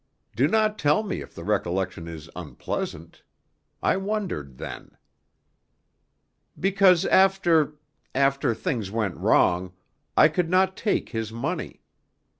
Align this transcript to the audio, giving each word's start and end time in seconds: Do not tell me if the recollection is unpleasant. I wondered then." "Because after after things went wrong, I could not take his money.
Do 0.35 0.47
not 0.47 0.79
tell 0.79 1.03
me 1.03 1.21
if 1.21 1.35
the 1.35 1.43
recollection 1.43 2.07
is 2.07 2.27
unpleasant. 2.35 3.21
I 3.83 3.97
wondered 3.97 4.57
then." 4.57 4.97
"Because 6.59 7.05
after 7.05 7.75
after 8.15 8.55
things 8.55 8.89
went 8.89 9.15
wrong, 9.15 9.73
I 10.17 10.27
could 10.27 10.49
not 10.49 10.75
take 10.75 11.09
his 11.09 11.31
money. 11.31 11.83